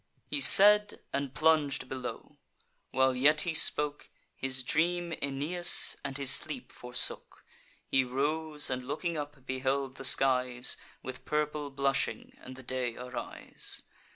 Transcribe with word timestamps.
He 0.25 0.41
said, 0.41 0.99
and 1.13 1.31
plung'd 1.35 1.87
below. 1.87 2.39
While 2.89 3.15
yet 3.15 3.41
he 3.41 3.53
spoke, 3.53 4.09
His 4.35 4.63
dream 4.63 5.13
Aeneas 5.21 5.95
and 6.03 6.17
his 6.17 6.31
sleep 6.31 6.71
forsook. 6.71 7.45
He 7.85 8.03
rose, 8.03 8.71
and 8.71 8.83
looking 8.83 9.15
up, 9.15 9.45
beheld 9.45 9.97
the 9.97 10.03
skies 10.03 10.75
With 11.03 11.23
purple 11.23 11.69
blushing, 11.69 12.31
and 12.41 12.55
the 12.55 12.63
day 12.63 12.95
arise. 12.95 13.83